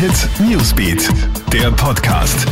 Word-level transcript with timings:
Hit 0.00 0.30
Newsbeat, 0.40 1.10
der 1.52 1.70
Podcast. 1.72 2.46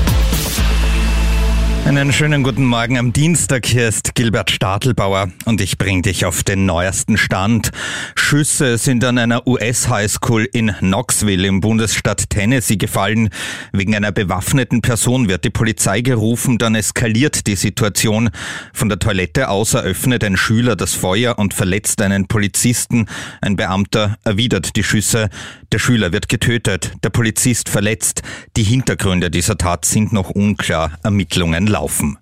Einen 1.87 2.13
schönen 2.13 2.43
guten 2.43 2.67
Morgen 2.67 2.99
am 2.99 3.15
Dienstag. 3.15 3.65
Hier 3.65 3.89
ist 3.89 4.15
Gilbert 4.15 4.51
Stadelbauer 4.51 5.31
und 5.47 5.63
ich 5.63 5.79
bringe 5.79 6.03
dich 6.03 6.27
auf 6.27 6.45
den 6.45 6.67
neuesten 6.67 7.17
Stand. 7.17 7.71
Schüsse 8.15 8.77
sind 8.77 9.03
an 9.05 9.17
einer 9.17 9.47
US-Highschool 9.47 10.47
in 10.53 10.75
Knoxville 10.81 11.49
im 11.49 11.63
Bundesstaat 11.63 12.29
Tennessee 12.29 12.77
gefallen. 12.77 13.31
Wegen 13.73 13.97
einer 13.97 14.13
bewaffneten 14.13 14.83
Person 14.83 15.31
wird 15.31 15.45
die 15.45 15.51
Polizei 15.51 16.03
gerufen, 16.03 16.59
dann 16.59 16.75
eskaliert 16.75 17.47
die 17.47 17.57
Situation. 17.57 18.29
Von 18.75 18.91
der 18.91 18.99
Toilette 18.99 19.49
aus 19.49 19.73
eröffnet 19.73 20.23
ein 20.25 20.37
Schüler 20.37 20.77
das 20.77 20.93
Feuer 20.93 21.39
und 21.39 21.55
verletzt 21.55 22.03
einen 22.03 22.29
Polizisten. 22.29 23.07
Ein 23.41 23.57
Beamter 23.57 24.19
erwidert 24.25 24.77
die 24.77 24.85
Schüsse. 24.85 25.31
Der 25.71 25.79
Schüler 25.79 26.13
wird 26.13 26.31
getötet, 26.31 26.93
der 27.03 27.11
Polizist 27.11 27.69
verletzt. 27.69 28.23
Die 28.57 28.63
Hintergründe 28.63 29.31
dieser 29.31 29.59
Tat 29.59 29.85
sind 29.85 30.15
noch 30.15 30.31
unklar. 30.31 30.99
Ermittlungen 31.03 31.67
laufen. 31.67 32.17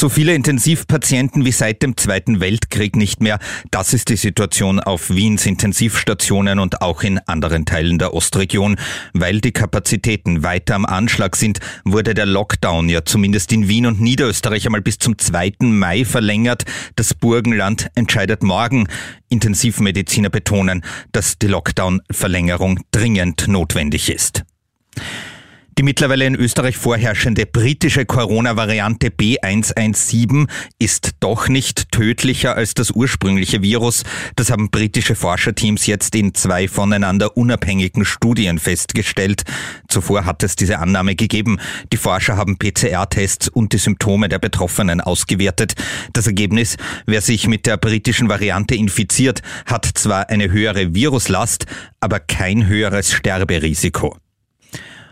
So 0.00 0.08
viele 0.08 0.32
Intensivpatienten 0.32 1.44
wie 1.44 1.52
seit 1.52 1.82
dem 1.82 1.94
Zweiten 1.94 2.40
Weltkrieg 2.40 2.96
nicht 2.96 3.20
mehr. 3.20 3.38
Das 3.70 3.92
ist 3.92 4.08
die 4.08 4.16
Situation 4.16 4.80
auf 4.80 5.10
Wiens 5.10 5.44
Intensivstationen 5.44 6.58
und 6.58 6.80
auch 6.80 7.02
in 7.02 7.18
anderen 7.26 7.66
Teilen 7.66 7.98
der 7.98 8.14
Ostregion. 8.14 8.76
Weil 9.12 9.42
die 9.42 9.52
Kapazitäten 9.52 10.42
weiter 10.42 10.74
am 10.76 10.86
Anschlag 10.86 11.36
sind, 11.36 11.60
wurde 11.84 12.14
der 12.14 12.24
Lockdown 12.24 12.88
ja 12.88 13.04
zumindest 13.04 13.52
in 13.52 13.68
Wien 13.68 13.84
und 13.84 14.00
Niederösterreich 14.00 14.64
einmal 14.64 14.80
bis 14.80 14.96
zum 14.96 15.18
2. 15.18 15.56
Mai 15.66 16.06
verlängert. 16.06 16.64
Das 16.96 17.12
Burgenland 17.12 17.90
entscheidet 17.94 18.42
morgen. 18.42 18.88
Intensivmediziner 19.28 20.30
betonen, 20.30 20.82
dass 21.12 21.38
die 21.38 21.48
Lockdown-Verlängerung 21.48 22.80
dringend 22.90 23.48
notwendig 23.48 24.08
ist. 24.08 24.44
Die 25.80 25.84
mittlerweile 25.84 26.26
in 26.26 26.34
Österreich 26.34 26.76
vorherrschende 26.76 27.46
britische 27.46 28.04
Corona-Variante 28.04 29.08
B117 29.08 30.46
ist 30.78 31.12
doch 31.20 31.48
nicht 31.48 31.90
tödlicher 31.90 32.54
als 32.54 32.74
das 32.74 32.90
ursprüngliche 32.90 33.62
Virus. 33.62 34.02
Das 34.36 34.50
haben 34.50 34.68
britische 34.68 35.14
Forscherteams 35.14 35.86
jetzt 35.86 36.14
in 36.14 36.34
zwei 36.34 36.68
voneinander 36.68 37.34
unabhängigen 37.34 38.04
Studien 38.04 38.58
festgestellt. 38.58 39.44
Zuvor 39.88 40.26
hat 40.26 40.42
es 40.42 40.54
diese 40.54 40.80
Annahme 40.80 41.14
gegeben. 41.14 41.58
Die 41.94 41.96
Forscher 41.96 42.36
haben 42.36 42.58
PCR-Tests 42.58 43.48
und 43.48 43.72
die 43.72 43.78
Symptome 43.78 44.28
der 44.28 44.38
Betroffenen 44.38 45.00
ausgewertet. 45.00 45.76
Das 46.12 46.26
Ergebnis, 46.26 46.76
wer 47.06 47.22
sich 47.22 47.46
mit 47.46 47.64
der 47.64 47.78
britischen 47.78 48.28
Variante 48.28 48.74
infiziert, 48.74 49.40
hat 49.64 49.86
zwar 49.86 50.28
eine 50.28 50.52
höhere 50.52 50.94
Viruslast, 50.94 51.64
aber 52.00 52.20
kein 52.20 52.66
höheres 52.66 53.14
Sterberisiko. 53.14 54.18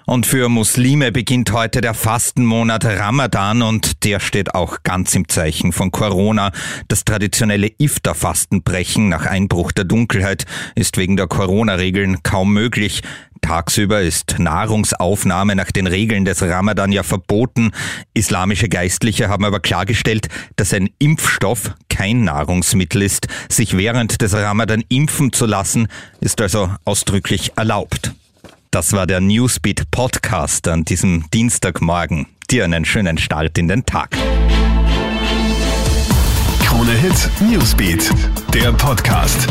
Und 0.09 0.25
für 0.25 0.49
Muslime 0.49 1.13
beginnt 1.13 1.53
heute 1.53 1.83
der 1.83 1.93
Fastenmonat 1.93 2.87
Ramadan 2.87 3.61
und 3.61 4.07
der 4.07 4.21
steht 4.21 4.55
auch 4.55 4.83
ganz 4.83 5.15
im 5.15 5.29
Zeichen 5.29 5.71
von 5.71 5.91
Corona. 5.91 6.51
Das 6.89 7.05
traditionelle 7.05 7.71
Iftar-Fastenbrechen 7.77 9.11
nach 9.11 9.27
Einbruch 9.27 9.71
der 9.71 9.85
Dunkelheit 9.85 10.47
ist 10.75 10.97
wegen 10.97 11.19
der 11.19 11.27
Corona-Regeln 11.27 12.23
kaum 12.23 12.55
möglich. 12.55 13.03
Tagsüber 13.43 14.01
ist 14.01 14.37
Nahrungsaufnahme 14.39 15.55
nach 15.55 15.73
den 15.73 15.87
Regeln 15.87 16.25
des 16.25 16.41
Ramadan 16.41 16.91
ja 16.91 17.03
verboten. 17.03 17.73
Islamische 18.15 18.71
Geistliche 18.71 19.29
haben 19.29 19.45
aber 19.45 19.61
klargestellt, 19.61 20.29
dass 20.57 20.73
ein 20.73 20.89
Impfstoff 20.99 21.75
kein 21.91 22.25
Nahrungsmittel 22.25 23.03
ist. 23.03 23.29
Sich 23.51 23.77
während 23.77 24.23
des 24.23 24.33
Ramadan 24.33 24.83
impfen 24.89 25.35
zu 25.35 25.45
lassen, 25.45 25.87
ist 26.23 26.41
also 26.41 26.71
ausdrücklich 26.87 27.53
erlaubt. 27.57 28.15
Das 28.71 28.93
war 28.93 29.07
der 29.07 29.21
Newsbeat 29.21 29.91
Podcast 29.91 30.69
an 30.69 30.85
diesem 30.85 31.25
Dienstagmorgen. 31.33 32.27
Dir 32.51 32.65
einen 32.65 32.85
schönen 32.85 33.17
Start 33.17 33.57
in 33.57 33.67
den 33.67 33.87
Tag. 33.87 34.11
Krone 36.67 36.93
Hit 36.93 37.31
Newsbeat, 37.41 38.11
der 38.53 38.73
Podcast. 38.73 39.49